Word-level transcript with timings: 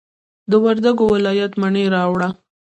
د 0.49 0.51
وردګو 0.63 1.05
ولایت 1.13 1.51
مڼې 1.61 1.83
راوړه. 1.95 2.29